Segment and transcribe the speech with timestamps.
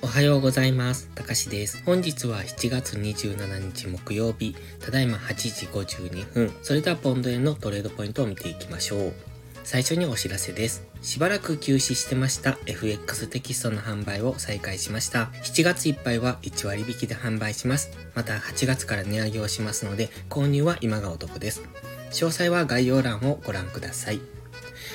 [0.00, 1.10] おはようございます。
[1.14, 1.82] たかしです。
[1.84, 6.52] 本日は7月27日木曜日、ただいま8時52分。
[6.62, 9.12] それではポンド円のトレードポイントを見ていきましょう。
[9.64, 10.82] 最初にお知らせです。
[11.02, 15.30] しばらく休止してました FX テキストの販売を再開しました。
[15.42, 17.90] 7月いっぱいは1割引きで販売します。
[18.14, 21.62] また8月から値上げをしますので、購入は今がお得です。
[22.10, 24.20] 詳細は概要欄をご覧ください。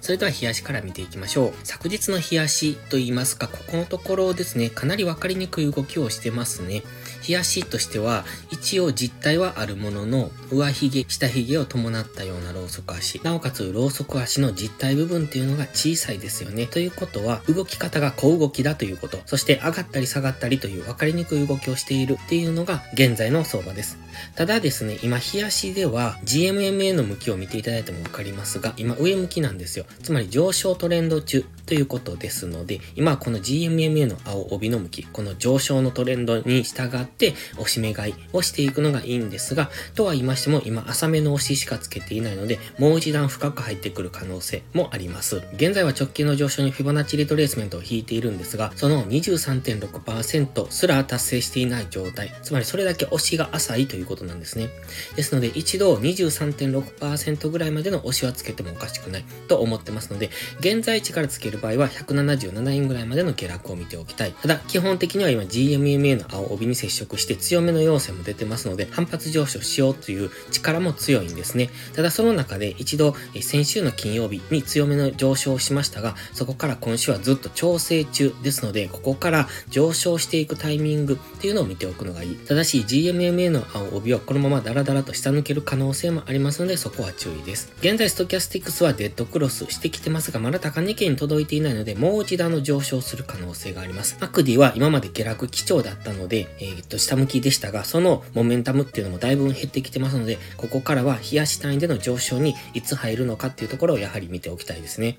[0.00, 1.52] それでは冷やしから見ていきましょう。
[1.64, 6.82] 昨日の冷やしと言いますか、ここのところですね、かなりわかりにくい動きをしてますね。
[7.26, 13.20] 冷やしとしては、一応実体はあるものの、上髭、下髭を伴ったようなローソク足。
[13.22, 16.66] なおかつ、ローソク足の実体部分っていうのが小さいですよね。
[16.66, 19.18] ということは、動き方が小動きだということ。
[19.26, 23.98] そして、上がったり下がったりというわかりにくい動きをしているっていうのが、現在の相場です。
[24.36, 29.86] ただですね、今、冷やしでは、GMMA の向きを見ていただいてもわかりますが、今、上向きなんですよ。
[30.02, 45.42] つまり、上昇トレンド中ということですので、今この GMMA の青帯の向き、この上昇のトレンドに従って押し目買いをしていくのがいいんですが、とは言いましても今浅めの押ししかつけていないので、もう一段深く入ってくる可能性もあります。
[45.54, 54.68] 現在は直近の上昇にフィボナッチリトレースメントを引いているんですが、その23.6%すら達成していない状態、つまりそれだけ押しが浅いということなんですね。
[55.16, 64.32] ですので一度23.6%ぐらいまでの押しはつけてもおかしくないと思ってますので、現在地からつける場合は177円ぐらいまでの下落を見ておきたい。
[64.32, 71.70] ただ、基本的には今 GMMA の青帯に接触して強めの要請も出てますので、反発上昇しようという力も強いんですね。
[71.94, 82.36] ただ、その中で一度、先週の金曜日に強めの上昇をしましたが、そこから今週はずっと調整中ですので、ここから上昇していくタイミングっていうのを見ておくのがいい。
[82.36, 87.72] ただし、GMMA の青帯はこのままダラダラと下抜ける可能性もありますので、そこは注意です。
[87.80, 94.16] 現在、ストキャスティックスはデッドクロスしてきてますが、まだ高値圏に届いていないので、もう一段の上昇する可能性があります。
[94.20, 105.18] マクディは今まで下落基調だったので、えー、っと、と下向きでしたが、そのモメンタムっていうのもだいぶ減ってきてますので、ここからは冷やし単位での上昇にいつ入るのかっていうところをやはり見ておきたいですね。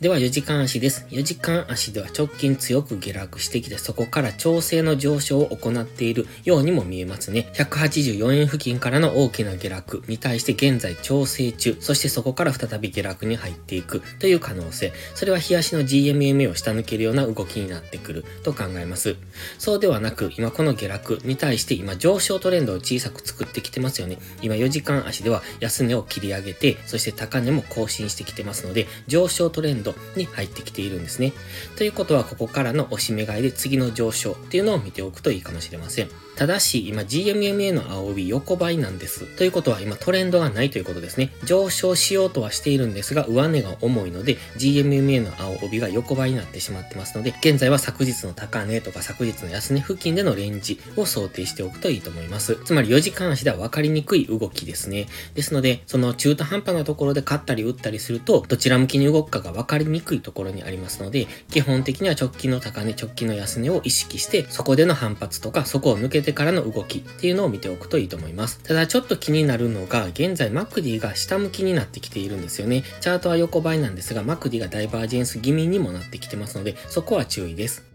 [0.00, 1.04] では4時間足です。
[1.10, 7.50] 4時間足では直近強く下落してきて、そこから調整の上昇を行っているようにも見えますね。
[7.52, 14.94] 184円付近からの大きな下落に対して現在調整中、そしてそこから再び下落に入っていくという可能性。
[15.14, 19.16] それは日足の GMMA を下抜けるような動きになってくると考えます。
[19.58, 24.16] そうではなく、今この下落に対して今上昇トレンドを小さく作ってきてますよね。
[24.40, 31.32] 今4時間足では安値を切り上げて、そして高値も更新してきてますので、上昇トレンドに入ってきているんですね。
[31.76, 36.08] ということは、ここからの押し目買いで次の上昇っていうのを見ておくといいかもしれません。
[36.36, 39.26] ただし、今 GMMA の青帯横ばいなんです。
[39.36, 41.32] ということは今トレンドがないということですね。
[41.44, 52.58] 上昇しようとはしているんですが、上値が重いので、GMMA の青帯が横ばいになってしまってますので、現在は昨日の高値とか昨日の安値付近でのレンジを想定しておくといいと思います。
[52.64, 55.08] つまり4時間足では分かりにくい動きですね。
[55.34, 68.60] ですので、その中途半端なところで買ったり売ったりすると、どちら向きに動くかが分かりりにくいところにありますので、基本的には直近の高値、直近の安値を意識して、そこでの反発とか、そこを抜けてからの動きっていうのを見ておくといいと思います。
[68.62, 72.84] ただちょっと気になるのが、現在マクディが下向きになってきているんですよね。
[73.00, 77.89] チャートは横ばいなんですが、マクディがダイバージェンス気味にもなってきてますので、そこは注意です。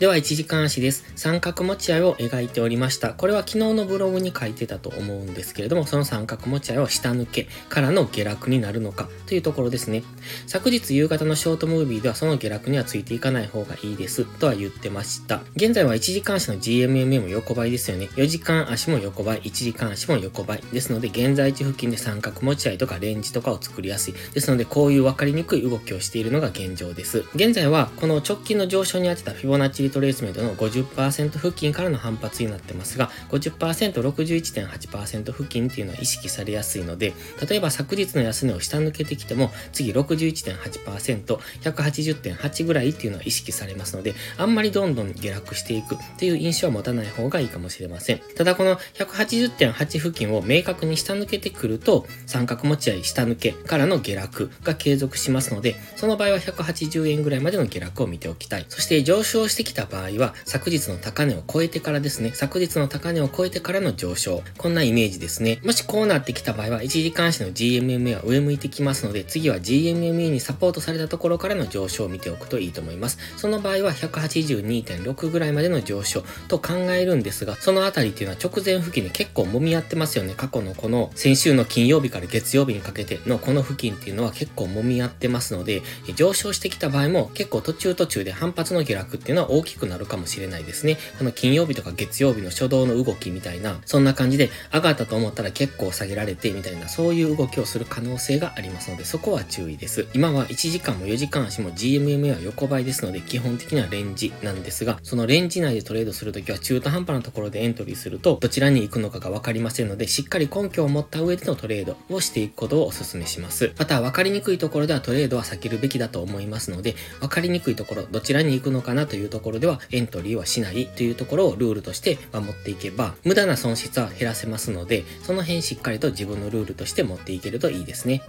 [0.00, 1.04] では1時間足です。
[1.14, 3.12] 三角持ち合いを描いておりました。
[3.12, 10.02] これは昨日のブログに書いてたと思うんですけれども、その三角持ち合いを下抜けからの下落になるのかというところですね。
[10.46, 15.42] 昨日夕方のショートムービーではその下落にはついていかない方がいいですとは言ってました。
[15.54, 18.08] 現在は1時間足の GMMA も横ばいですよね。
[18.16, 20.62] 4時間足も横ばい、1時間足も横ばい。
[20.72, 24.14] ですので現在地付近で三角持ち合いとかレンジとかを作りやすい。
[24.32, 27.26] ですのでこういう分かりにくい動きをしているのが現状です。
[27.34, 37.12] 現在はこの直近の上昇に当てたフィボナッチリトレースメントの50%付近からの反発になってますが、50%、61.8%付近っていうのは意識されやすいので、
[37.48, 48.20] 例えば昨日の安値を下抜けてきても、次61.8%、180.8ぐらいっていうのは意識されますので、あんまりどんどん下落していくっていう印象は持たない方がいいかもしれません。
[48.36, 58.66] ただこの180.8付近を明確に下抜けてくると、三角持ち合い下抜けからの下落が継続しますので、その場合は180円ぐらいまでの下落を見ておきたい。
[58.68, 64.42] そして上昇してきたた場合は、昨日の高値を超えてからですね、昨日の高値を超えてからの上昇。
[64.58, 65.60] こんなイメージですね。
[65.64, 73.18] もしこうなってきた場合は、1時間足の GMMA は上向いてきますので、次は GMMA にサポートされたところからの上昇を見ておくといいと思います。
[73.36, 80.34] その場合は182.6ぐらいまでの上昇と考えるんですが、そのあたりっていうのは直前付近で結構揉み合ってますよね。
[80.36, 85.82] 過去のこの先週の金曜日から月曜日にかけてのこの付近っていうのは結構揉み合ってますので、
[86.14, 90.96] 上昇してきた場合も結構途中途中で反発の下落っていうのは大きくなるかもしれないですね。
[91.18, 100.06] この金曜日とか月曜日の初動の動きみたいな、そんな感じで上がったと思ったら結構下げられてみたいな、そういう動きをする可能性がありますので、そこは注意です。
[100.14, 113.72] 今は1時間も4時間足も GMMA は横ばいですので、基本的にはレンジなんですが、そのレンジ内でトレードするときは中途半端なところでエントリーすると、どちらに行くのかがわかりませんので、しっかり根拠を持った上でのトレードをしていくことをお勧めします。
[113.78, 128.22] また、わかりにくいところではトレードは避けるべきだと思いますので、わかりにくいところ、どちらに行くのかなというところではエントリーはしないというところをルールとして守っていけば、無駄な損失は減らせますので、その辺しっかりと自分のルールとして持っていけるといいですね。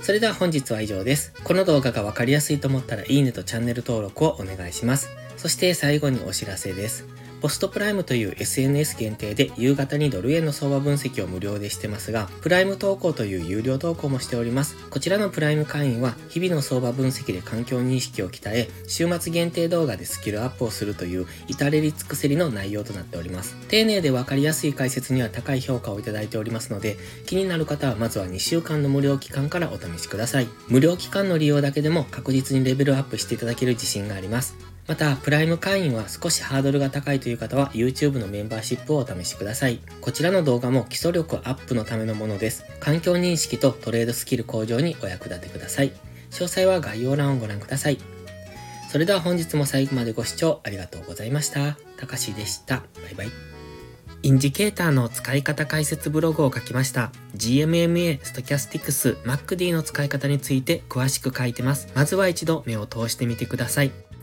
[0.00, 1.32] それでは本日は以上です。
[1.42, 5.27] この動画がわかりやすいと思ったらいいねとチャンネル登録をお願いします。
[5.38, 7.06] そして最後にお知らせです。
[7.40, 14.74] ポストプライムという SNS 限定で夕方にドル円の相場分析を無料でしてますが、プライム投稿という有料投稿もしております。
[14.90, 23.54] こちらのプライム会員は日々の相場分析で環境認識を鍛え、週末限定動画でスキルアップをするという至れり尽くせりの内容となっております。
[23.68, 26.96] 丁寧でわかりやすい解説には高い評価をいただいておりますので、
[27.26, 30.48] 気になる方はまずは2週間の無料期間からお試しください。
[30.66, 34.56] 無料期間の利用だけでも確実にレベルアップしていただける自信があります。
[34.88, 39.80] また、プライム会員は少しハードルが高いという方は YouTube のメンバーシップをお試しください。
[40.00, 42.64] こちらの動画も基礎力アップのためのものです。
[42.80, 45.92] 環境認識とトレードスキル向上にお役立てください。
[46.30, 47.98] 詳細は概要欄をご覧ください。
[48.90, 51.76] それでは本日も最後までご視聴ありがとうございました。
[51.98, 52.76] たかしでした。
[52.76, 53.30] バイバイ。
[54.22, 57.12] インジケーターの使い方解説ブログを書きました。
[57.36, 61.88] GMMA、ストキャスティクス、 MACD の使い方について詳しく書いてます。
[61.94, 63.92] まずは一度目を通してみてください。